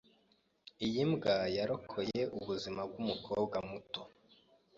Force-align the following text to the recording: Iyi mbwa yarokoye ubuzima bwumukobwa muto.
Iyi 0.85 1.03
mbwa 1.09 1.35
yarokoye 1.55 2.21
ubuzima 2.39 2.81
bwumukobwa 2.89 3.57
muto. 3.69 4.01